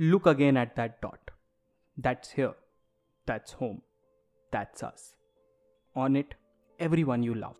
Look 0.00 0.26
again 0.26 0.56
at 0.56 0.74
that 0.74 1.00
dot. 1.00 1.30
That's 1.96 2.32
here. 2.32 2.54
That's 3.26 3.52
home. 3.52 3.80
That's 4.50 4.82
us. 4.82 5.14
On 5.94 6.16
it, 6.16 6.34
everyone 6.80 7.22
you 7.22 7.32
love, 7.32 7.56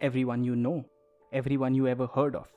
everyone 0.00 0.42
you 0.42 0.56
know, 0.56 0.84
everyone 1.32 1.76
you 1.76 1.86
ever 1.86 2.08
heard 2.08 2.34
of, 2.34 2.48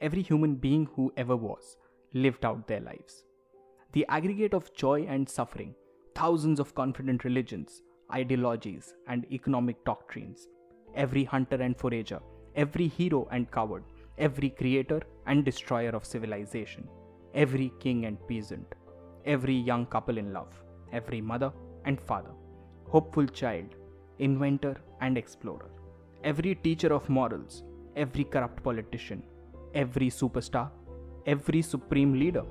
every 0.00 0.22
human 0.22 0.54
being 0.54 0.88
who 0.94 1.12
ever 1.16 1.34
was, 1.34 1.76
lived 2.14 2.44
out 2.44 2.68
their 2.68 2.78
lives. 2.78 3.24
The 3.94 4.06
aggregate 4.08 4.54
of 4.54 4.72
joy 4.74 5.06
and 5.08 5.28
suffering, 5.28 5.74
thousands 6.14 6.60
of 6.60 6.76
confident 6.76 7.24
religions, 7.24 7.82
ideologies, 8.14 8.94
and 9.08 9.26
economic 9.32 9.84
doctrines, 9.84 10.46
every 10.94 11.24
hunter 11.24 11.56
and 11.56 11.76
forager, 11.76 12.20
every 12.54 12.86
hero 12.86 13.26
and 13.32 13.50
coward, 13.50 13.82
every 14.18 14.50
creator 14.50 15.02
and 15.26 15.44
destroyer 15.44 15.90
of 15.90 16.04
civilization, 16.04 16.88
every 17.42 17.72
king 17.82 18.04
and 18.06 18.18
peasant, 18.28 18.74
every 19.24 19.54
young 19.54 19.86
couple 19.86 20.18
in 20.18 20.32
love, 20.32 20.52
every 20.92 21.20
mother 21.20 21.50
and 21.84 22.00
father, 22.00 22.32
hopeful 22.92 23.26
child, 23.40 23.76
inventor 24.18 24.76
and 25.00 25.16
explorer, 25.16 25.70
every 26.24 26.54
teacher 26.66 26.92
of 26.92 27.08
morals, 27.08 27.62
every 27.94 28.24
corrupt 28.24 28.60
politician, 28.64 29.22
every 29.72 30.08
superstar, 30.10 30.68
every 31.26 31.62
supreme 31.62 32.18
leader, 32.18 32.44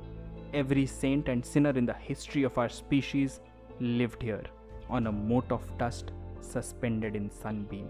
every 0.53 0.85
saint 0.85 1.27
and 1.27 1.45
sinner 1.45 1.75
in 1.81 1.85
the 1.85 1.99
history 2.09 2.43
of 2.43 2.57
our 2.57 2.69
species 2.69 3.41
lived 3.81 4.21
here 4.23 4.45
on 4.89 5.07
a 5.07 5.11
mote 5.11 5.51
of 5.51 5.77
dust 5.77 6.13
suspended 6.39 7.13
in 7.13 7.29
sunbeam. 7.29 7.89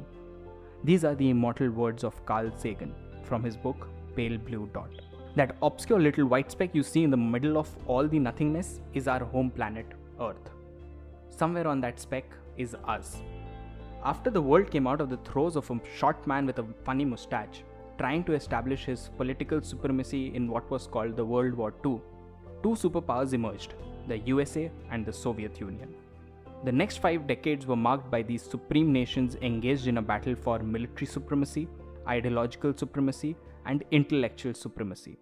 These 0.83 1.05
are 1.05 1.13
the 1.13 1.29
immortal 1.29 1.69
words 1.69 2.03
of 2.03 2.25
Carl 2.25 2.49
Sagan 2.57 2.95
from 3.23 3.43
his 3.43 3.55
book 3.55 3.87
Pale 4.15 4.39
Blue 4.39 4.67
Dot. 4.73 5.06
That 5.35 5.55
obscure 5.61 5.99
little 5.99 6.25
white 6.25 6.51
speck 6.51 6.73
you 6.73 6.83
see 6.83 7.03
in 7.03 7.11
the 7.11 7.17
middle 7.17 7.57
of 7.57 7.69
all 7.85 8.07
the 8.07 8.19
nothingness 8.19 8.79
is 8.93 9.07
our 9.07 9.23
home 9.23 9.51
planet, 9.51 9.85
Earth. 10.19 10.49
Somewhere 11.29 11.67
on 11.67 11.81
that 11.81 11.99
speck 11.99 12.25
is 12.57 12.75
us. 12.87 13.17
After 14.03 14.29
the 14.29 14.41
world 14.41 14.71
came 14.71 14.87
out 14.87 15.01
of 15.01 15.09
the 15.09 15.17
throes 15.17 15.55
of 15.55 15.69
a 15.69 15.79
short 15.95 16.25
man 16.25 16.45
with 16.45 16.59
a 16.59 16.65
funny 16.85 17.05
mustache, 17.05 17.63
trying 17.97 18.23
to 18.23 18.33
establish 18.33 18.85
his 18.85 19.09
political 19.17 19.61
supremacy 19.61 20.35
in 20.35 20.49
what 20.49 20.69
was 20.71 20.87
called 20.87 21.15
the 21.15 21.25
World 21.25 21.53
War 21.53 21.73
II, 21.85 21.99
two 22.63 22.69
superpowers 22.69 23.33
emerged 23.33 23.73
the 24.07 24.19
USA 24.19 24.71
and 24.91 25.05
the 25.05 25.13
Soviet 25.13 25.59
Union. 25.59 25.93
The 26.63 26.71
next 26.71 26.97
five 26.97 27.27
decades 27.27 27.67
were 27.67 27.75
marked 27.75 28.09
by 28.09 28.23
these 28.23 28.41
supreme 28.41 28.91
nations 28.91 29.35
engaged 29.41 29.87
in 29.87 29.97
a 29.97 30.01
battle 30.01 30.35
for 30.35 30.59
military 30.59 31.05
supremacy, 31.05 31.67
ideological 32.07 32.75
supremacy, 32.75 33.35
and 33.67 33.83
intellectual 33.91 34.53
supremacy. 34.53 35.19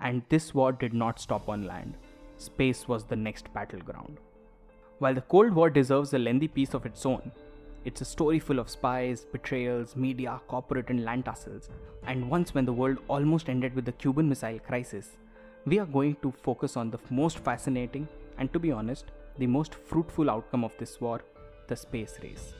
And 0.00 0.22
this 0.30 0.54
war 0.54 0.72
did 0.72 0.94
not 0.94 1.20
stop 1.20 1.48
on 1.48 1.66
land. 1.66 1.96
Space 2.38 2.88
was 2.88 3.04
the 3.04 3.16
next 3.16 3.52
battleground. 3.52 4.18
While 4.98 5.14
the 5.14 5.20
Cold 5.32 5.52
War 5.52 5.68
deserves 5.68 6.14
a 6.14 6.18
lengthy 6.18 6.48
piece 6.48 6.72
of 6.72 6.86
its 6.86 7.04
own, 7.04 7.30
it's 7.84 8.00
a 8.00 8.04
story 8.04 8.38
full 8.38 8.58
of 8.58 8.68
spies, 8.68 9.26
betrayals, 9.32 9.96
media, 9.96 10.40
corporate, 10.48 10.90
and 10.90 11.04
land 11.04 11.24
tussles. 11.24 11.68
And 12.06 12.30
once, 12.30 12.54
when 12.54 12.64
the 12.64 12.72
world 12.72 12.98
almost 13.08 13.48
ended 13.48 13.74
with 13.74 13.84
the 13.84 13.92
Cuban 13.92 14.28
Missile 14.28 14.58
Crisis, 14.58 15.16
we 15.66 15.78
are 15.78 15.86
going 15.86 16.16
to 16.22 16.32
focus 16.42 16.76
on 16.76 16.90
the 16.90 16.98
most 17.10 17.38
fascinating 17.38 18.08
and, 18.38 18.52
to 18.52 18.58
be 18.58 18.72
honest, 18.72 19.06
the 19.38 19.46
most 19.46 19.74
fruitful 19.74 20.30
outcome 20.30 20.64
of 20.64 20.72
this 20.78 21.00
war 21.00 21.22
the 21.68 21.76
space 21.76 22.18
race. 22.22 22.52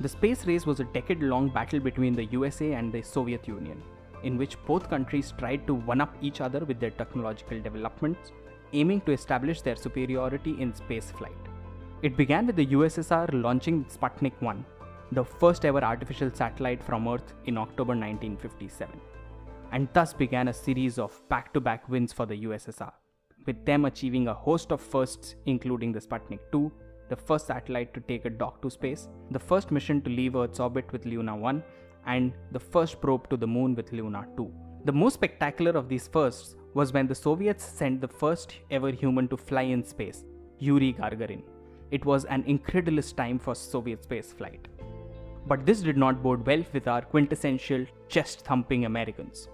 The 0.00 0.08
space 0.08 0.46
race 0.46 0.64
was 0.66 0.80
a 0.80 0.84
decade 0.84 1.22
long 1.22 1.48
battle 1.48 1.80
between 1.80 2.14
the 2.14 2.24
USA 2.26 2.72
and 2.72 2.92
the 2.92 3.02
Soviet 3.02 3.46
Union, 3.46 3.82
in 4.22 4.36
which 4.36 4.56
both 4.66 4.90
countries 4.90 5.32
tried 5.38 5.66
to 5.66 5.74
one 5.74 6.00
up 6.00 6.14
each 6.20 6.40
other 6.40 6.64
with 6.64 6.80
their 6.80 6.90
technological 6.90 7.60
developments, 7.60 8.32
aiming 8.72 9.00
to 9.02 9.12
establish 9.12 9.62
their 9.62 9.76
superiority 9.76 10.60
in 10.60 10.74
space 10.74 11.10
flight. 11.10 11.32
It 12.02 12.16
began 12.16 12.46
with 12.46 12.56
the 12.56 12.66
USSR 12.66 13.42
launching 13.42 13.84
Sputnik 13.86 14.40
1, 14.40 14.64
the 15.12 15.24
first 15.24 15.64
ever 15.64 15.82
artificial 15.82 16.30
satellite 16.32 16.82
from 16.82 17.08
Earth 17.08 17.32
in 17.46 17.58
October 17.58 17.94
1957, 17.94 19.00
and 19.72 19.88
thus 19.92 20.12
began 20.12 20.48
a 20.48 20.52
series 20.52 20.98
of 20.98 21.20
back 21.28 21.52
to 21.54 21.60
back 21.60 21.88
wins 21.88 22.12
for 22.12 22.26
the 22.26 22.44
USSR 22.44 22.92
with 23.48 23.64
them 23.64 23.86
achieving 23.86 24.28
a 24.28 24.34
host 24.34 24.72
of 24.72 24.80
firsts, 24.80 25.34
including 25.46 25.90
the 25.90 26.00
Sputnik 26.00 26.40
2, 26.52 26.70
the 27.08 27.16
first 27.16 27.46
satellite 27.46 27.94
to 27.94 28.00
take 28.00 28.26
a 28.26 28.30
dock 28.30 28.60
to 28.62 28.70
space, 28.70 29.08
the 29.30 29.38
first 29.38 29.70
mission 29.70 30.02
to 30.02 30.10
leave 30.10 30.36
Earth's 30.36 30.60
orbit 30.60 30.92
with 30.92 31.06
Luna 31.06 31.34
1, 31.34 31.62
and 32.06 32.32
the 32.52 32.60
first 32.60 33.00
probe 33.00 33.28
to 33.30 33.36
the 33.36 33.46
moon 33.46 33.74
with 33.74 33.92
Luna 33.92 34.26
2. 34.36 34.52
The 34.84 34.92
most 34.92 35.14
spectacular 35.14 35.72
of 35.72 35.88
these 35.88 36.08
firsts 36.08 36.56
was 36.74 36.92
when 36.92 37.06
the 37.06 37.14
Soviets 37.14 37.64
sent 37.64 38.00
the 38.00 38.08
first 38.08 38.58
ever 38.70 38.90
human 38.90 39.28
to 39.28 39.36
fly 39.36 39.62
in 39.62 39.84
space, 39.84 40.24
Yuri 40.58 40.92
Gagarin. 40.94 41.42
It 41.90 42.04
was 42.04 42.24
an 42.26 42.44
incredulous 42.46 43.12
time 43.12 43.38
for 43.38 43.54
Soviet 43.54 44.02
space 44.04 44.32
flight. 44.32 44.68
But 45.46 45.64
this 45.64 45.80
did 45.80 45.96
not 45.96 46.22
bode 46.22 46.46
well 46.46 46.62
with 46.72 46.86
our 46.88 47.02
quintessential 47.02 47.86
chest 48.08 48.40
thumping 48.42 48.84
Americans. 48.84 49.48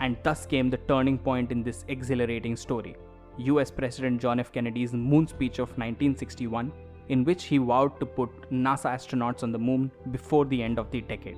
And 0.00 0.16
thus 0.22 0.46
came 0.46 0.70
the 0.70 0.76
turning 0.76 1.18
point 1.18 1.50
in 1.50 1.62
this 1.62 1.84
exhilarating 1.88 2.56
story. 2.56 2.96
US 3.38 3.70
President 3.70 4.20
John 4.20 4.38
F. 4.38 4.52
Kennedy's 4.52 4.92
moon 4.92 5.26
speech 5.26 5.58
of 5.58 5.68
1961, 5.70 6.72
in 7.08 7.24
which 7.24 7.44
he 7.44 7.58
vowed 7.58 7.98
to 7.98 8.06
put 8.06 8.30
NASA 8.50 8.90
astronauts 8.94 9.42
on 9.42 9.50
the 9.50 9.58
moon 9.58 9.90
before 10.12 10.44
the 10.44 10.62
end 10.62 10.78
of 10.78 10.90
the 10.90 11.00
decade. 11.00 11.36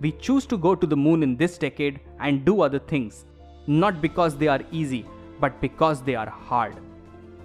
We 0.00 0.12
choose 0.12 0.46
to 0.46 0.56
go 0.56 0.74
to 0.74 0.86
the 0.86 0.96
moon 0.96 1.22
in 1.22 1.36
this 1.36 1.58
decade 1.58 2.00
and 2.20 2.44
do 2.44 2.62
other 2.62 2.78
things, 2.78 3.26
not 3.66 4.00
because 4.00 4.36
they 4.36 4.48
are 4.48 4.62
easy, 4.72 5.04
but 5.40 5.60
because 5.60 6.02
they 6.02 6.14
are 6.14 6.28
hard. 6.28 6.76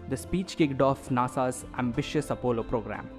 The 0.10 0.16
speech 0.16 0.56
kicked 0.56 0.82
off 0.82 1.10
NASA's 1.10 1.66
ambitious 1.78 2.30
Apollo 2.30 2.64
program. 2.64 3.10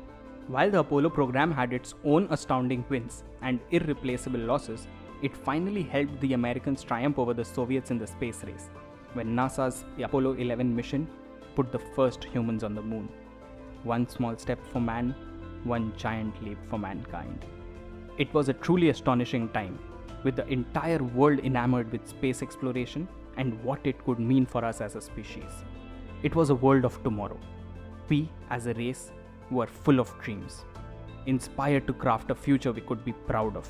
While 0.49 0.71
the 0.71 0.79
Apollo 0.79 1.11
program 1.11 1.51
had 1.51 1.73
its 1.73 1.95
own 2.05 2.29
astounding 2.31 2.85
wins 2.89 3.25
and 3.43 3.61
irreplaceable 3.73 4.41
losses, 4.41 4.87
it 5.23 5.37
finally 5.37 5.83
helped 5.83 6.19
the 6.21 6.33
Americans 6.35 6.83
triumph 6.83 7.19
over 7.19 7.35
the 7.35 7.45
Soviets 7.45 7.91
in 7.91 7.99
the 7.99 8.07
space 8.07 8.43
race 8.45 8.71
when 9.15 9.35
NASA's 9.35 9.85
Apollo 10.03 10.35
11 10.35 10.75
mission 10.75 11.09
put 11.55 11.73
the 11.73 11.79
first 11.79 12.25
humans 12.25 12.63
on 12.63 12.75
the 12.75 12.83
moon. 12.83 13.09
One 13.83 14.09
small 14.09 14.37
step 14.37 14.59
for 14.73 14.81
man, 14.81 15.15
one 15.65 15.93
giant 15.97 16.43
leap 16.45 16.59
for 16.69 16.79
mankind. 16.79 17.45
It 18.19 18.33
was 18.33 18.49
a 18.49 18.55
truly 18.55 18.89
astonishing 18.89 19.51
time, 19.51 19.79
with 20.25 20.37
the 20.37 20.47
entire 20.49 21.03
world 21.03 21.41
enamored 21.41 21.93
with 21.93 22.09
space 22.09 22.41
exploration 22.43 23.07
and 23.37 23.63
what 23.63 23.81
it 23.85 24.03
could 24.05 24.19
mean 24.19 24.47
for 24.47 24.65
us 24.65 24.81
as 24.81 24.97
a 24.97 25.01
species. 25.03 25.51
It 26.23 26.35
was 26.35 26.49
a 26.49 26.55
world 26.55 26.87
of 26.87 27.03
tomorrow. 27.03 27.39
We, 28.09 28.31
as 28.49 28.67
a 28.67 28.75
race, 28.75 29.13
were 29.51 29.67
full 29.67 30.01
of 30.01 30.19
dreams, 30.21 30.65
inspired 31.27 31.87
to 31.87 31.93
craft 31.93 32.31
a 32.31 32.35
future 32.35 32.73
we 32.73 32.81
could 32.81 33.05
be 33.05 33.13
proud 33.13 33.55
of. 33.55 33.69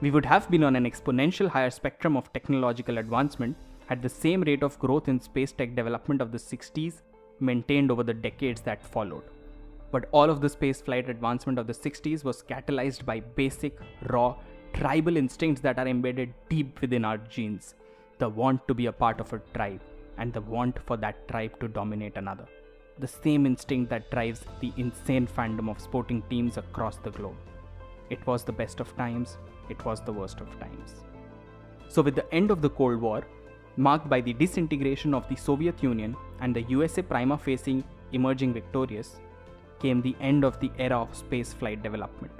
We 0.00 0.12
would 0.12 0.26
have 0.26 0.48
been 0.48 0.62
on 0.62 0.76
an 0.76 0.84
exponential 0.84 1.48
higher 1.48 1.70
spectrum 1.70 2.16
of 2.16 2.32
technological 2.32 2.98
advancement 2.98 3.56
had 3.86 4.00
the 4.00 4.08
same 4.08 4.42
rate 4.42 4.62
of 4.62 4.78
growth 4.78 5.08
in 5.08 5.20
space 5.20 5.52
tech 5.52 5.74
development 5.74 6.20
of 6.20 6.30
the 6.30 6.38
60s 6.38 7.02
maintained 7.40 7.90
over 7.90 8.04
the 8.04 8.14
decades 8.14 8.60
that 8.60 8.82
followed. 8.82 9.24
But 9.90 10.08
all 10.12 10.28
of 10.28 10.40
the 10.40 10.48
spaceflight 10.48 11.08
advancement 11.08 11.58
of 11.58 11.66
the 11.66 11.72
60s 11.72 12.24
was 12.24 12.42
catalyzed 12.42 13.04
by 13.04 13.20
basic, 13.20 13.78
raw, 14.08 14.36
tribal 14.74 15.16
instincts 15.16 15.60
that 15.62 15.78
are 15.78 15.88
embedded 15.88 16.34
deep 16.48 16.80
within 16.80 17.04
our 17.04 17.18
genes 17.18 17.74
the 18.18 18.28
want 18.28 18.66
to 18.66 18.74
be 18.74 18.86
a 18.86 18.92
part 18.92 19.20
of 19.20 19.32
a 19.32 19.40
tribe, 19.54 19.80
and 20.18 20.32
the 20.32 20.40
want 20.40 20.78
for 20.86 20.96
that 20.96 21.28
tribe 21.28 21.58
to 21.60 21.68
dominate 21.68 22.16
another. 22.16 22.46
The 22.98 23.08
same 23.08 23.44
instinct 23.44 23.90
that 23.90 24.10
drives 24.10 24.44
the 24.60 24.72
insane 24.78 25.26
fandom 25.26 25.70
of 25.70 25.80
sporting 25.80 26.22
teams 26.30 26.56
across 26.56 26.96
the 26.96 27.10
globe. 27.10 27.36
It 28.08 28.26
was 28.26 28.42
the 28.42 28.52
best 28.52 28.80
of 28.80 28.96
times, 28.96 29.36
it 29.68 29.84
was 29.84 30.00
the 30.00 30.12
worst 30.12 30.40
of 30.40 30.58
times. 30.58 30.94
So, 31.88 32.00
with 32.00 32.14
the 32.14 32.32
end 32.34 32.50
of 32.50 32.62
the 32.62 32.70
Cold 32.70 33.00
War, 33.00 33.26
marked 33.76 34.08
by 34.08 34.22
the 34.22 34.32
disintegration 34.32 35.12
of 35.12 35.28
the 35.28 35.36
Soviet 35.36 35.82
Union 35.82 36.16
and 36.40 36.56
the 36.56 36.62
USA 36.62 37.02
prima 37.02 37.36
facie 37.36 37.84
emerging 38.12 38.54
victorious, 38.54 39.20
came 39.80 40.00
the 40.00 40.16
end 40.20 40.44
of 40.44 40.58
the 40.60 40.70
era 40.78 40.98
of 40.98 41.12
spaceflight 41.12 41.82
development. 41.82 42.32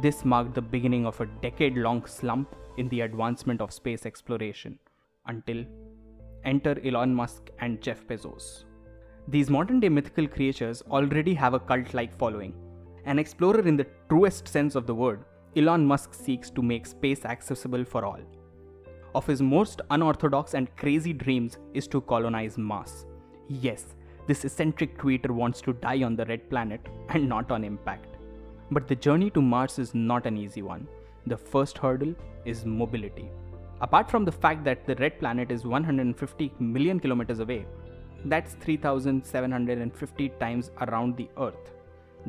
This 0.00 0.24
marked 0.24 0.54
the 0.54 0.62
beginning 0.62 1.06
of 1.06 1.20
a 1.20 1.26
decade 1.42 1.76
long 1.76 2.06
slump 2.06 2.54
in 2.78 2.88
the 2.88 3.02
advancement 3.02 3.60
of 3.60 3.72
space 3.72 4.06
exploration 4.06 4.78
until 5.26 5.64
enter 6.44 6.80
Elon 6.84 7.14
Musk 7.14 7.50
and 7.60 7.80
Jeff 7.80 8.06
Bezos. 8.06 8.64
These 9.28 9.50
modern 9.50 9.80
day 9.80 9.88
mythical 9.88 10.26
creatures 10.26 10.82
already 10.90 11.34
have 11.34 11.54
a 11.54 11.60
cult 11.60 11.94
like 11.94 12.16
following. 12.18 12.54
An 13.04 13.18
explorer 13.18 13.60
in 13.60 13.76
the 13.76 13.86
truest 14.08 14.48
sense 14.48 14.74
of 14.74 14.86
the 14.86 14.94
word, 14.94 15.24
Elon 15.56 15.84
Musk 15.84 16.14
seeks 16.14 16.50
to 16.50 16.62
make 16.62 16.86
space 16.86 17.24
accessible 17.24 17.84
for 17.84 18.04
all 18.04 18.20
of 19.14 19.26
his 19.26 19.42
most 19.42 19.80
unorthodox 19.90 20.54
and 20.54 20.74
crazy 20.76 21.12
dreams 21.12 21.58
is 21.74 21.86
to 21.88 22.00
colonize 22.02 22.56
Mars. 22.56 23.06
Yes, 23.48 23.94
this 24.26 24.44
eccentric 24.44 24.98
tweeter 24.98 25.30
wants 25.30 25.60
to 25.62 25.72
die 25.72 26.02
on 26.02 26.16
the 26.16 26.24
red 26.26 26.48
planet 26.48 26.80
and 27.08 27.28
not 27.28 27.50
on 27.50 27.64
impact. 27.64 28.06
But 28.70 28.88
the 28.88 28.96
journey 28.96 29.30
to 29.30 29.42
Mars 29.42 29.78
is 29.78 29.94
not 29.94 30.26
an 30.26 30.36
easy 30.36 30.62
one. 30.62 30.86
The 31.26 31.36
first 31.36 31.78
hurdle 31.78 32.14
is 32.44 32.64
mobility. 32.64 33.30
Apart 33.80 34.10
from 34.10 34.24
the 34.24 34.32
fact 34.32 34.64
that 34.64 34.86
the 34.86 34.94
red 34.96 35.18
planet 35.18 35.50
is 35.50 35.66
150 35.66 36.52
million 36.58 37.00
kilometers 37.00 37.40
away, 37.40 37.66
that's 38.24 38.54
3750 38.54 40.28
times 40.40 40.70
around 40.82 41.16
the 41.16 41.28
Earth, 41.38 41.72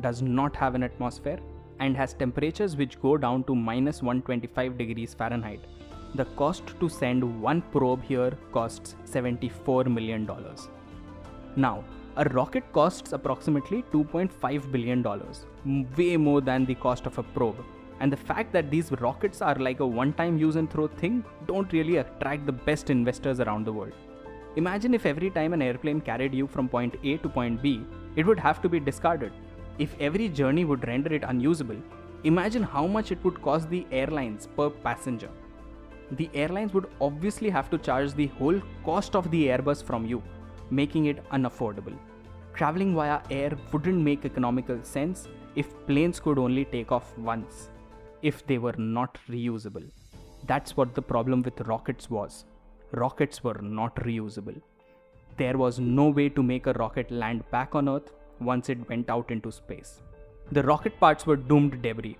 does 0.00 0.20
not 0.20 0.56
have 0.56 0.74
an 0.74 0.82
atmosphere 0.82 1.38
and 1.80 1.96
has 1.96 2.14
temperatures 2.14 2.76
which 2.76 3.00
go 3.00 3.16
down 3.16 3.44
to 3.44 3.54
minus 3.54 4.02
125 4.02 4.76
degrees 4.76 5.14
Fahrenheit, 5.14 5.60
the 6.14 6.24
cost 6.36 6.78
to 6.80 6.88
send 6.88 7.40
one 7.40 7.62
probe 7.72 8.02
here 8.02 8.32
costs 8.52 8.94
$74 9.06 9.86
million. 9.92 10.28
Now, 11.56 11.84
a 12.16 12.24
rocket 12.30 12.64
costs 12.72 13.12
approximately 13.12 13.84
$2.5 13.92 14.72
billion, 14.72 15.04
way 15.96 16.16
more 16.16 16.40
than 16.40 16.64
the 16.64 16.74
cost 16.74 17.06
of 17.06 17.18
a 17.18 17.22
probe. 17.22 17.64
And 18.00 18.12
the 18.12 18.16
fact 18.16 18.52
that 18.52 18.70
these 18.70 18.90
rockets 19.00 19.40
are 19.40 19.54
like 19.54 19.80
a 19.80 19.86
one 19.86 20.12
time 20.12 20.36
use 20.36 20.56
and 20.56 20.70
throw 20.70 20.88
thing 20.88 21.24
don't 21.46 21.72
really 21.72 21.98
attract 21.98 22.44
the 22.46 22.52
best 22.52 22.90
investors 22.90 23.40
around 23.40 23.64
the 23.64 23.72
world. 23.72 23.92
Imagine 24.56 24.94
if 24.94 25.06
every 25.06 25.30
time 25.30 25.52
an 25.52 25.62
airplane 25.62 26.00
carried 26.00 26.34
you 26.34 26.46
from 26.46 26.68
point 26.68 26.96
A 27.04 27.16
to 27.18 27.28
point 27.28 27.62
B, 27.62 27.84
it 28.16 28.26
would 28.26 28.38
have 28.38 28.60
to 28.62 28.68
be 28.68 28.80
discarded. 28.80 29.32
If 29.78 29.96
every 30.00 30.28
journey 30.28 30.64
would 30.64 30.86
render 30.86 31.12
it 31.12 31.24
unusable, 31.24 31.80
imagine 32.24 32.62
how 32.62 32.86
much 32.86 33.10
it 33.10 33.22
would 33.24 33.42
cost 33.42 33.68
the 33.70 33.86
airlines 33.90 34.48
per 34.56 34.70
passenger. 34.70 35.30
The 36.12 36.30
airlines 36.34 36.72
would 36.74 36.86
obviously 37.00 37.50
have 37.50 37.70
to 37.70 37.78
charge 37.78 38.14
the 38.14 38.26
whole 38.26 38.60
cost 38.84 39.16
of 39.16 39.30
the 39.30 39.46
Airbus 39.46 39.82
from 39.82 40.06
you, 40.06 40.22
making 40.70 41.06
it 41.06 41.24
unaffordable. 41.30 41.96
Traveling 42.54 42.94
via 42.94 43.20
air 43.30 43.52
wouldn't 43.72 43.98
make 43.98 44.24
economical 44.24 44.82
sense 44.82 45.28
if 45.56 45.74
planes 45.86 46.20
could 46.20 46.38
only 46.38 46.64
take 46.64 46.92
off 46.92 47.16
once, 47.18 47.70
if 48.22 48.46
they 48.46 48.58
were 48.58 48.74
not 48.78 49.18
reusable. 49.28 49.88
That's 50.46 50.76
what 50.76 50.94
the 50.94 51.02
problem 51.02 51.42
with 51.42 51.60
rockets 51.62 52.10
was. 52.10 52.44
Rockets 52.92 53.42
were 53.42 53.60
not 53.60 53.96
reusable. 53.96 54.60
There 55.36 55.58
was 55.58 55.80
no 55.80 56.08
way 56.08 56.28
to 56.28 56.42
make 56.42 56.66
a 56.66 56.74
rocket 56.74 57.10
land 57.10 57.42
back 57.50 57.74
on 57.74 57.88
Earth 57.88 58.12
once 58.40 58.68
it 58.68 58.88
went 58.88 59.10
out 59.10 59.30
into 59.30 59.50
space. 59.50 60.02
The 60.52 60.62
rocket 60.62 60.98
parts 61.00 61.26
were 61.26 61.36
doomed 61.36 61.82
debris, 61.82 62.18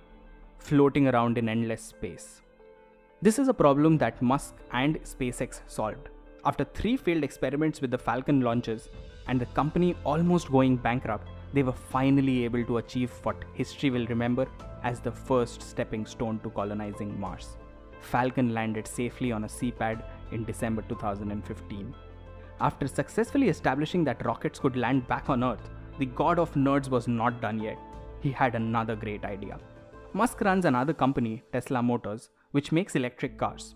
floating 0.58 1.06
around 1.08 1.38
in 1.38 1.49
endless 1.49 1.82
space. 1.82 2.41
This 3.23 3.38
is 3.38 3.49
a 3.49 3.55
problem 3.55 3.99
that 3.99 4.20
Musk 4.20 4.55
and 4.73 5.00
SpaceX 5.02 5.61
solved. 5.67 6.08
After 6.46 6.64
three 6.64 6.96
failed 6.99 7.25
experiments 7.25 7.81
with 7.81 7.91
the 7.91 7.99
Falcon 7.99 8.43
launches 8.43 8.91
and 9.29 9.41
the 9.41 9.46
company 9.46 9.96
almost 10.05 10.50
going 10.50 10.76
bankrupt, 10.76 11.29
they 11.55 11.62
were 11.62 11.73
finally 11.73 12.44
able 12.44 12.64
to 12.67 12.79
achieve 12.79 13.11
what 13.23 13.44
history 13.55 13.88
will 13.88 14.06
remember 14.06 14.46
as 14.82 15.00
the 15.00 15.11
first 15.11 15.62
stepping 15.62 16.05
stone 16.05 16.38
to 16.43 16.50
colonizing 16.50 17.19
Mars. 17.19 17.56
Falcon 18.00 18.52
landed 18.52 18.87
safely 18.87 19.32
on 19.32 19.44
a 19.44 19.49
seapad 19.49 20.05
in 20.32 20.44
December 20.44 20.82
2015. 20.82 21.94
After 22.61 22.87
successfully 22.87 23.49
establishing 23.49 24.05
that 24.05 24.25
rockets 24.26 24.58
could 24.58 24.76
land 24.76 25.08
back 25.08 25.31
on 25.31 25.43
Earth, 25.43 25.70
the 25.99 26.06
god 26.06 26.38
of 26.38 26.52
nerds 26.52 26.91
was 26.91 27.08
not 27.08 27.41
done 27.41 27.58
yet. 27.58 27.79
He 28.20 28.31
had 28.31 28.55
another 28.55 28.96
great 28.96 29.25
idea. 29.25 29.58
Musk 30.12 30.43
runs 30.43 30.67
another 30.67 30.93
company, 30.93 31.43
Tesla 31.52 31.82
Motors, 31.82 32.29
which 32.50 32.70
makes 32.70 32.94
electric 32.94 33.38
cars. 33.38 33.75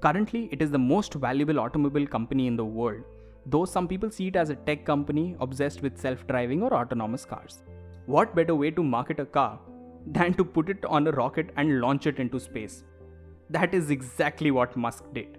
Currently, 0.00 0.48
it 0.52 0.62
is 0.62 0.70
the 0.70 0.78
most 0.78 1.14
valuable 1.14 1.58
automobile 1.58 2.06
company 2.06 2.46
in 2.46 2.56
the 2.56 2.64
world, 2.64 3.02
though 3.46 3.64
some 3.64 3.88
people 3.88 4.10
see 4.10 4.28
it 4.28 4.36
as 4.36 4.50
a 4.50 4.54
tech 4.54 4.84
company 4.84 5.34
obsessed 5.40 5.82
with 5.82 5.98
self 5.98 6.24
driving 6.28 6.62
or 6.62 6.72
autonomous 6.72 7.24
cars. 7.24 7.64
What 8.06 8.34
better 8.34 8.54
way 8.54 8.70
to 8.70 8.82
market 8.82 9.18
a 9.18 9.26
car 9.26 9.58
than 10.06 10.34
to 10.34 10.44
put 10.44 10.68
it 10.68 10.84
on 10.84 11.08
a 11.08 11.10
rocket 11.12 11.50
and 11.56 11.80
launch 11.80 12.06
it 12.06 12.20
into 12.20 12.38
space? 12.38 12.84
That 13.50 13.74
is 13.74 13.90
exactly 13.90 14.52
what 14.52 14.76
Musk 14.76 15.04
did. 15.12 15.38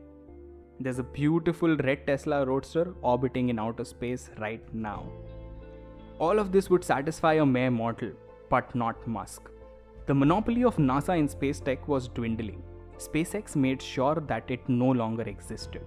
There's 0.81 0.99
a 0.99 1.03
beautiful 1.03 1.77
red 1.77 2.05
Tesla 2.05 2.45
Roadster 2.45 2.93
orbiting 3.01 3.47
in 3.49 3.59
outer 3.59 3.85
space 3.85 4.29
right 4.39 4.73
now. 4.73 5.09
All 6.19 6.37
of 6.37 6.51
this 6.51 6.69
would 6.69 6.83
satisfy 6.83 7.33
a 7.35 7.45
mere 7.45 7.71
mortal, 7.71 8.11
but 8.49 8.75
not 8.75 9.07
Musk. 9.07 9.49
The 10.05 10.13
monopoly 10.13 10.65
of 10.65 10.75
NASA 10.75 11.17
in 11.17 11.29
space 11.29 11.61
tech 11.61 11.87
was 11.87 12.09
dwindling. 12.09 12.61
SpaceX 12.99 13.55
made 13.55 13.81
sure 13.81 14.15
that 14.27 14.51
it 14.51 14.67
no 14.67 14.89
longer 14.91 15.23
existed. 15.23 15.83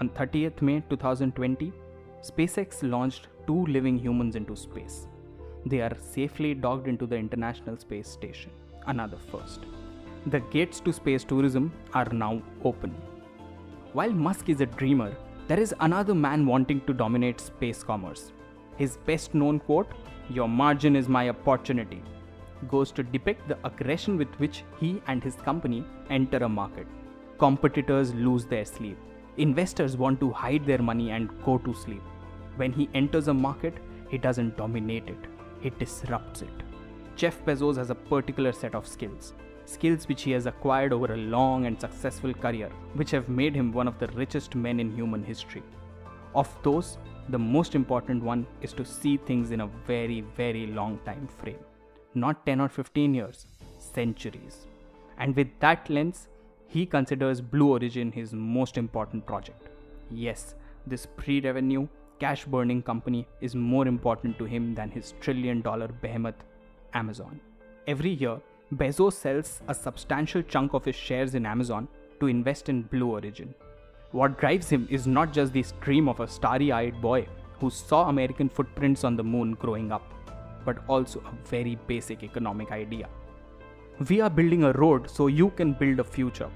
On 0.00 0.08
30th 0.08 0.60
May 0.60 0.82
2020, 0.90 1.72
SpaceX 2.22 2.82
launched 2.82 3.28
two 3.46 3.64
living 3.66 3.96
humans 3.96 4.34
into 4.34 4.56
space. 4.56 5.06
They 5.66 5.80
are 5.80 5.96
safely 6.00 6.52
docked 6.54 6.88
into 6.88 7.06
the 7.06 7.16
International 7.16 7.76
Space 7.78 8.08
Station, 8.08 8.50
another 8.86 9.18
first. 9.30 9.60
The 10.26 10.40
gates 10.40 10.80
to 10.80 10.92
space 10.92 11.22
tourism 11.22 11.72
are 11.94 12.08
now 12.12 12.42
open. 12.64 12.90
While 13.92 14.12
Musk 14.12 14.48
is 14.48 14.60
a 14.60 14.66
dreamer, 14.66 15.16
there 15.46 15.60
is 15.60 15.74
another 15.80 16.14
man 16.14 16.44
wanting 16.44 16.80
to 16.86 16.92
dominate 16.92 17.40
space 17.40 17.82
commerce. 17.84 18.32
His 18.76 18.96
best 19.06 19.34
known 19.34 19.60
quote, 19.60 19.92
Your 20.28 20.48
margin 20.48 20.96
is 20.96 21.08
my 21.08 21.28
opportunity, 21.28 22.02
goes 22.68 22.92
to 22.92 23.02
depict 23.02 23.48
the 23.48 23.58
aggression 23.64 24.16
with 24.16 24.28
which 24.38 24.64
he 24.78 25.02
and 25.06 25.22
his 25.22 25.36
company 25.36 25.84
enter 26.08 26.38
a 26.38 26.48
market. 26.48 26.86
Competitors 27.38 28.14
lose 28.14 28.44
their 28.44 28.64
sleep. 28.64 28.98
Investors 29.36 29.96
want 29.96 30.20
to 30.20 30.30
hide 30.30 30.66
their 30.66 30.82
money 30.82 31.10
and 31.10 31.30
go 31.44 31.58
to 31.58 31.74
sleep. 31.74 32.02
When 32.56 32.72
he 32.72 32.90
enters 32.94 33.28
a 33.28 33.34
market, 33.34 33.74
he 34.08 34.18
doesn't 34.18 34.56
dominate 34.56 35.08
it, 35.08 35.26
he 35.60 35.70
disrupts 35.70 36.42
it. 36.42 36.50
Jeff 37.16 37.42
Bezos 37.44 37.76
has 37.76 37.90
a 37.90 37.94
particular 37.94 38.52
set 38.52 38.74
of 38.74 38.86
skills, 38.86 39.34
skills 39.64 40.08
which 40.08 40.22
he 40.22 40.32
has 40.32 40.46
acquired 40.46 40.92
over 40.92 41.14
a 41.14 41.16
long 41.16 41.66
and 41.66 41.80
successful 41.80 42.34
career, 42.34 42.70
which 42.94 43.10
have 43.10 43.28
made 43.28 43.54
him 43.54 43.72
one 43.72 43.88
of 43.88 43.98
the 43.98 44.08
richest 44.08 44.54
men 44.54 44.80
in 44.80 44.94
human 44.94 45.22
history. 45.22 45.62
Of 46.34 46.48
those, 46.62 46.98
the 47.28 47.38
most 47.38 47.74
important 47.74 48.22
one 48.22 48.46
is 48.60 48.72
to 48.74 48.84
see 48.84 49.16
things 49.16 49.52
in 49.52 49.60
a 49.60 49.70
very, 49.86 50.22
very 50.36 50.66
long 50.66 50.98
time 51.04 51.28
frame. 51.38 51.58
Not 52.14 52.44
10 52.44 52.60
or 52.60 52.68
15 52.68 53.14
years, 53.14 53.46
centuries. 53.78 54.66
And 55.18 55.36
with 55.36 55.48
that 55.60 55.88
lens, 55.88 56.28
he 56.66 56.86
considers 56.86 57.40
Blue 57.40 57.70
Origin 57.70 58.10
his 58.10 58.32
most 58.32 58.76
important 58.76 59.26
project. 59.26 59.68
Yes, 60.10 60.54
this 60.86 61.06
pre 61.06 61.40
revenue, 61.40 61.86
cash 62.18 62.44
burning 62.44 62.82
company 62.82 63.26
is 63.40 63.54
more 63.54 63.86
important 63.86 64.38
to 64.38 64.44
him 64.44 64.74
than 64.74 64.90
his 64.90 65.14
trillion 65.20 65.60
dollar 65.60 65.88
behemoth, 65.88 66.42
Amazon. 66.94 67.40
Every 67.86 68.10
year, 68.10 68.40
Bezos 68.74 69.14
sells 69.14 69.62
a 69.68 69.74
substantial 69.74 70.42
chunk 70.42 70.74
of 70.74 70.84
his 70.84 70.96
shares 70.96 71.34
in 71.34 71.46
Amazon 71.46 71.88
to 72.20 72.26
invest 72.26 72.68
in 72.68 72.82
Blue 72.82 73.10
Origin. 73.12 73.54
What 74.12 74.38
drives 74.38 74.68
him 74.68 74.86
is 74.90 75.06
not 75.06 75.32
just 75.32 75.52
the 75.52 75.64
dream 75.80 76.08
of 76.08 76.20
a 76.20 76.28
starry 76.28 76.72
eyed 76.72 77.00
boy 77.00 77.26
who 77.60 77.70
saw 77.70 78.08
American 78.08 78.48
footprints 78.48 79.04
on 79.04 79.16
the 79.16 79.22
moon 79.24 79.52
growing 79.54 79.92
up, 79.92 80.02
but 80.64 80.78
also 80.88 81.20
a 81.20 81.48
very 81.48 81.78
basic 81.86 82.22
economic 82.22 82.72
idea. 82.72 83.08
We 84.08 84.20
are 84.20 84.30
building 84.30 84.64
a 84.64 84.72
road 84.72 85.10
so 85.10 85.26
you 85.26 85.50
can 85.50 85.74
build 85.74 86.00
a 86.00 86.04
future. 86.04 86.50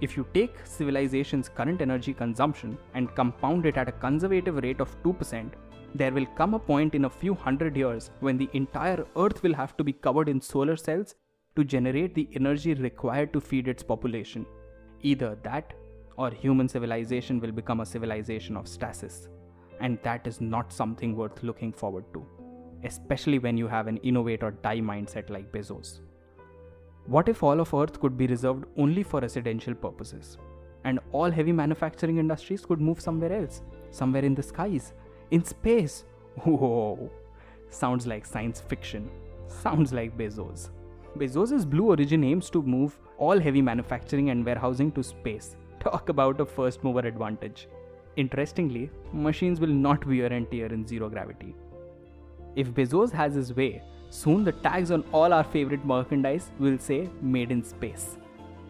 If 0.00 0.16
you 0.16 0.26
take 0.32 0.64
civilization's 0.64 1.48
current 1.48 1.80
energy 1.80 2.14
consumption 2.14 2.78
and 2.94 3.14
compound 3.16 3.66
it 3.66 3.76
at 3.76 3.88
a 3.88 3.92
conservative 3.92 4.62
rate 4.62 4.80
of 4.80 5.02
2%, 5.02 5.50
there 5.94 6.12
will 6.12 6.26
come 6.36 6.54
a 6.54 6.58
point 6.58 6.94
in 6.94 7.06
a 7.06 7.10
few 7.10 7.34
hundred 7.34 7.76
years 7.76 8.10
when 8.20 8.36
the 8.36 8.48
entire 8.52 9.04
Earth 9.16 9.42
will 9.42 9.54
have 9.54 9.76
to 9.76 9.82
be 9.82 9.92
covered 9.92 10.28
in 10.28 10.40
solar 10.40 10.76
cells 10.76 11.14
to 11.56 11.64
generate 11.64 12.14
the 12.14 12.28
energy 12.34 12.74
required 12.74 13.32
to 13.32 13.40
feed 13.40 13.66
its 13.66 13.82
population. 13.82 14.46
Either 15.02 15.36
that 15.42 15.74
or 16.16 16.30
human 16.30 16.68
civilization 16.68 17.40
will 17.40 17.52
become 17.52 17.80
a 17.80 17.86
civilization 17.86 18.56
of 18.56 18.68
stasis. 18.68 19.28
And 19.80 19.98
that 20.02 20.26
is 20.26 20.40
not 20.40 20.72
something 20.72 21.16
worth 21.16 21.42
looking 21.42 21.72
forward 21.72 22.04
to, 22.12 22.26
especially 22.84 23.38
when 23.38 23.56
you 23.56 23.68
have 23.68 23.86
an 23.86 23.98
innovate 23.98 24.42
or 24.42 24.50
die 24.50 24.80
mindset 24.80 25.30
like 25.30 25.52
Bezos. 25.52 26.00
What 27.06 27.28
if 27.28 27.42
all 27.42 27.60
of 27.60 27.72
Earth 27.74 28.00
could 28.00 28.16
be 28.16 28.26
reserved 28.26 28.64
only 28.76 29.02
for 29.02 29.20
residential 29.20 29.74
purposes? 29.74 30.38
And 30.84 31.00
all 31.12 31.30
heavy 31.30 31.52
manufacturing 31.52 32.18
industries 32.18 32.64
could 32.64 32.80
move 32.80 33.00
somewhere 33.00 33.32
else, 33.32 33.62
somewhere 33.90 34.24
in 34.24 34.34
the 34.34 34.42
skies, 34.42 34.92
in 35.30 35.44
space. 35.44 36.04
Whoa! 36.44 37.10
Sounds 37.70 38.06
like 38.06 38.26
science 38.26 38.60
fiction. 38.60 39.10
Sounds 39.46 39.92
like 39.92 40.16
Bezos. 40.16 40.70
Bezos' 41.16 41.68
Blue 41.68 41.86
Origin 41.86 42.22
aims 42.22 42.50
to 42.50 42.62
move 42.62 42.98
all 43.16 43.40
heavy 43.40 43.62
manufacturing 43.62 44.30
and 44.30 44.44
warehousing 44.44 44.92
to 44.92 45.02
space 45.02 45.56
Talk 45.80 46.08
about 46.08 46.40
a 46.40 46.46
first 46.46 46.82
mover 46.82 47.06
advantage. 47.06 47.68
Interestingly, 48.16 48.90
machines 49.12 49.60
will 49.60 49.68
not 49.68 50.04
wear 50.04 50.26
and 50.26 50.50
tear 50.50 50.66
in 50.66 50.84
zero 50.86 51.08
gravity. 51.08 51.54
If 52.56 52.68
Bezos 52.68 53.12
has 53.12 53.34
his 53.34 53.54
way, 53.54 53.82
soon 54.10 54.44
the 54.44 54.52
tags 54.52 54.90
on 54.90 55.04
all 55.12 55.32
our 55.32 55.44
favorite 55.44 55.84
merchandise 55.84 56.50
will 56.58 56.78
say 56.78 57.08
made 57.20 57.50
in 57.50 57.62
space. 57.62 58.16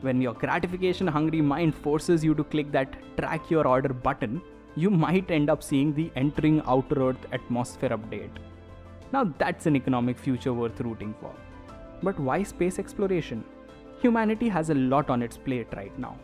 When 0.00 0.20
your 0.20 0.35
gratification 0.35 1.06
hungry 1.06 1.40
mind 1.40 1.75
forces 1.75 2.25
you 2.25 2.35
to 2.35 2.44
click 2.44 2.70
that 2.73 2.97
track 3.16 3.50
your 3.50 3.66
order 3.66 3.92
button, 3.92 4.40
you 4.76 4.90
might 4.90 5.30
end 5.30 5.50
up 5.50 5.62
seeing 5.62 5.92
the 5.94 6.11
entering 6.14 6.62
outer 6.66 7.08
earth 7.08 7.26
atmosphere 7.32 7.90
update. 7.90 8.30
Now 9.12 9.32
that's 9.38 9.66
an 9.66 9.75
economic 9.75 10.18
future 10.18 10.52
worth 10.52 10.80
rooting 10.80 11.14
for. 11.20 11.35
But 12.02 12.18
why 12.20 12.42
space 12.42 12.78
exploration? 12.78 13.44
Humanity 14.00 14.49
has 14.49 14.70
a 14.70 14.75
lot 14.75 15.11
on 15.11 15.23
its 15.23 15.37
plate 15.37 15.66
right 15.75 15.99
now 15.99 16.16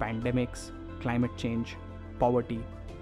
pandemics, 0.00 0.70
climate 1.00 1.36
change, 1.36 1.76
poverty, 2.20 2.60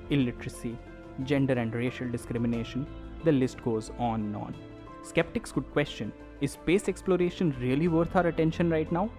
illiteracy, 0.08 0.78
gender 1.24 1.54
and 1.54 1.74
racial 1.74 2.08
discrimination, 2.10 2.86
the 3.26 3.32
list 3.32 3.62
goes 3.62 3.90
on 3.98 4.20
and 4.20 4.36
on. 4.36 4.54
Skeptics 5.02 5.52
could 5.52 5.70
question 5.72 6.12
is 6.40 6.52
space 6.52 6.88
exploration 6.88 7.54
really 7.60 7.88
worth 7.88 8.16
our 8.16 8.26
attention 8.26 8.70
right 8.70 8.90
now? 8.92 9.10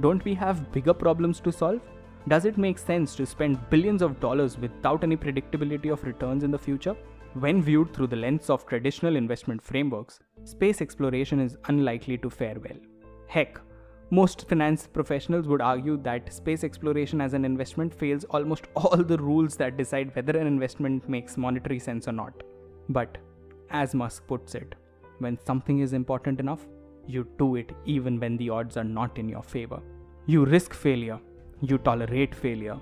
Don't 0.00 0.24
we 0.24 0.34
have 0.34 0.70
bigger 0.72 0.94
problems 0.94 1.40
to 1.40 1.52
solve? 1.52 1.80
Does 2.28 2.44
it 2.44 2.58
make 2.58 2.78
sense 2.78 3.14
to 3.16 3.26
spend 3.26 3.58
billions 3.70 4.02
of 4.02 4.20
dollars 4.20 4.58
without 4.58 5.02
any 5.02 5.16
predictability 5.16 5.92
of 5.92 6.04
returns 6.04 6.44
in 6.44 6.50
the 6.50 6.58
future? 6.58 6.96
When 7.34 7.62
viewed 7.62 7.94
through 7.94 8.08
the 8.08 8.16
lens 8.16 8.50
of 8.50 8.66
traditional 8.66 9.16
investment 9.16 9.62
frameworks, 9.62 10.20
space 10.44 10.80
exploration 10.82 11.40
is 11.40 11.56
unlikely 11.66 12.18
to 12.18 12.30
fare 12.30 12.56
well. 12.58 12.78
Heck, 13.26 13.60
most 14.10 14.48
finance 14.48 14.88
professionals 14.88 15.46
would 15.46 15.60
argue 15.60 15.96
that 15.98 16.32
space 16.32 16.64
exploration 16.64 17.20
as 17.20 17.32
an 17.32 17.44
investment 17.44 17.94
fails 17.94 18.24
almost 18.30 18.64
all 18.74 18.96
the 18.96 19.18
rules 19.18 19.56
that 19.56 19.76
decide 19.76 20.14
whether 20.14 20.36
an 20.36 20.46
investment 20.46 21.08
makes 21.08 21.36
monetary 21.36 21.78
sense 21.78 22.08
or 22.08 22.12
not. 22.12 22.32
But, 22.88 23.18
as 23.70 23.94
Musk 23.94 24.26
puts 24.26 24.54
it, 24.54 24.74
when 25.18 25.38
something 25.44 25.80
is 25.80 25.92
important 25.92 26.40
enough, 26.40 26.66
you 27.06 27.26
do 27.38 27.56
it 27.56 27.72
even 27.84 28.18
when 28.20 28.36
the 28.36 28.50
odds 28.50 28.76
are 28.76 28.84
not 28.84 29.18
in 29.18 29.28
your 29.28 29.42
favor. 29.42 29.80
You 30.26 30.44
risk 30.44 30.74
failure, 30.74 31.18
you 31.60 31.78
tolerate 31.78 32.34
failure, 32.34 32.78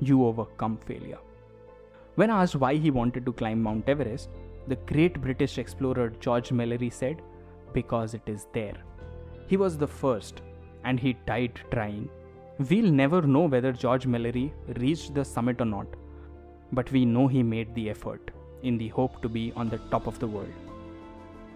you 0.00 0.24
overcome 0.26 0.78
failure. 0.86 1.18
When 2.16 2.30
asked 2.30 2.56
why 2.56 2.76
he 2.76 2.90
wanted 2.90 3.26
to 3.26 3.32
climb 3.32 3.62
Mount 3.62 3.88
Everest, 3.88 4.28
the 4.68 4.76
great 4.76 5.20
British 5.20 5.58
explorer 5.58 6.10
George 6.20 6.52
Mallory 6.52 6.90
said, 6.90 7.20
Because 7.72 8.14
it 8.14 8.22
is 8.26 8.46
there. 8.52 8.76
He 9.46 9.56
was 9.56 9.76
the 9.76 9.86
first, 9.86 10.42
and 10.84 10.98
he 10.98 11.16
died 11.26 11.60
trying. 11.70 12.08
We'll 12.70 12.90
never 12.90 13.22
know 13.22 13.46
whether 13.46 13.72
George 13.72 14.06
Mallory 14.06 14.54
reached 14.76 15.14
the 15.14 15.24
summit 15.24 15.60
or 15.60 15.64
not, 15.64 15.86
but 16.72 16.90
we 16.92 17.04
know 17.04 17.26
he 17.26 17.42
made 17.42 17.74
the 17.74 17.90
effort 17.90 18.30
in 18.64 18.78
the 18.78 18.88
hope 18.88 19.20
to 19.22 19.28
be 19.28 19.52
on 19.54 19.68
the 19.68 19.78
top 19.90 20.06
of 20.06 20.18
the 20.18 20.26
world. 20.26 20.52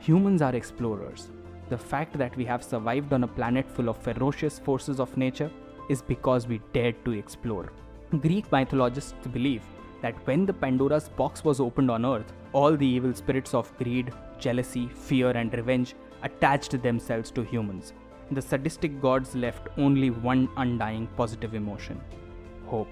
Humans 0.01 0.43
are 0.43 0.55
explorers. 0.55 1.31
The 1.69 1.79
fact 1.79 2.17
that 2.19 2.37
we 2.37 2.45
have 2.45 2.63
survived 2.63 3.13
on 3.13 3.25
a 3.25 3.29
planet 3.29 3.71
full 3.71 3.89
of 3.89 3.99
ferocious 3.99 4.59
forces 4.59 5.01
of 5.01 5.17
nature 5.17 5.51
is 5.89 6.03
because 6.03 6.47
we 6.47 6.61
dared 6.73 7.05
to 7.05 7.13
explore. 7.13 7.73
Greek 8.21 8.51
mythologists 8.53 9.27
believe 9.33 9.63
that 10.03 10.15
when 10.27 10.47
the 10.47 10.53
Pandora's 10.53 11.09
box 11.09 11.45
was 11.45 11.61
opened 11.61 11.91
on 11.91 12.07
Earth, 12.07 12.33
all 12.53 12.77
the 12.77 12.87
evil 12.87 13.13
spirits 13.13 13.55
of 13.55 13.77
greed, 13.79 14.13
jealousy, 14.39 14.89
fear, 14.89 15.31
and 15.31 15.53
revenge 15.53 15.95
attached 16.23 16.81
themselves 16.83 17.31
to 17.33 17.43
humans. 17.43 17.93
The 18.31 18.43
sadistic 18.43 19.01
gods 19.01 19.35
left 19.35 19.69
only 19.77 20.11
one 20.11 20.49
undying 20.57 21.09
positive 21.17 21.55
emotion 21.55 22.01
hope. 22.69 22.89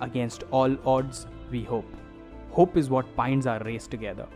Against 0.00 0.44
all 0.50 0.76
odds, 0.86 1.26
we 1.50 1.62
hope. 1.62 1.84
Hope 2.50 2.76
is 2.76 2.90
what 2.90 3.14
binds 3.16 3.46
our 3.46 3.62
race 3.64 3.86
together. 3.86 4.26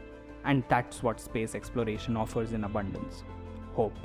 And 0.44 0.64
that's 0.68 1.02
what 1.02 1.20
space 1.20 1.54
exploration 1.54 2.16
offers 2.16 2.52
in 2.52 2.64
abundance 2.64 3.22
hope. 3.74 3.96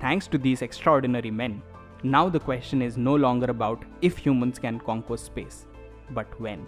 Thanks 0.00 0.26
to 0.28 0.38
these 0.38 0.62
extraordinary 0.62 1.30
men, 1.30 1.62
now 2.02 2.28
the 2.28 2.40
question 2.40 2.82
is 2.82 2.96
no 2.96 3.14
longer 3.14 3.50
about 3.50 3.84
if 4.02 4.18
humans 4.18 4.58
can 4.58 4.78
conquer 4.78 5.16
space, 5.16 5.66
but 6.10 6.40
when. 6.40 6.66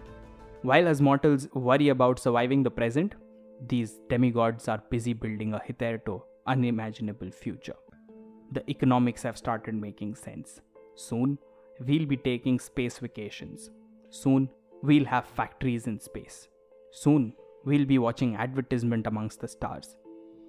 While 0.63 0.89
as 0.89 1.01
mortals 1.01 1.49
worry 1.55 1.91
about 1.91 2.19
surviving 2.19 2.63
the 2.63 2.71
present, 2.71 3.15
these 3.69 4.01
demigods 4.09 4.69
are 4.69 4.83
busy 4.91 5.13
building 5.13 5.55
a 5.55 5.63
hitherto 5.65 6.23
unimaginable 6.47 7.31
future. 7.31 7.77
The 8.53 8.69
economics 8.71 9.23
have 9.23 9.37
started 9.37 9.75
making 9.75 10.15
sense. 10.15 10.61
Soon, 10.95 11.39
we'll 11.81 12.07
be 12.07 12.17
taking 12.17 12.59
space 12.59 12.99
vacations. 12.99 13.71
Soon, 14.11 14.49
we'll 14.87 15.05
have 15.05 15.27
factories 15.27 15.87
in 15.89 15.99
space. 15.99 16.47
Soon, 16.93 17.33
we'll 17.65 17.85
be 17.85 17.99
watching 17.99 18.37
advertisement 18.37 19.07
amongst 19.07 19.41
the 19.41 19.49
stars. 19.49 19.97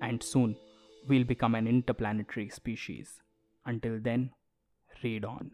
And 0.01 0.21
soon, 0.21 0.55
we'll 1.07 1.23
become 1.23 1.55
an 1.55 1.67
interplanetary 1.67 2.49
species. 2.49 3.19
Until 3.65 3.99
then, 3.99 4.29
read 5.03 5.25
on. 5.25 5.51